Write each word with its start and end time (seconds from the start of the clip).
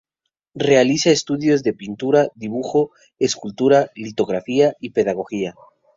Realiza 0.55 1.11
estudios 1.11 1.61
de 1.61 1.73
pintura, 1.75 2.29
dibujo, 2.33 2.89
escultura, 3.19 3.91
litografía 3.93 4.73
y 4.79 4.89
pedagogía. 4.93 5.53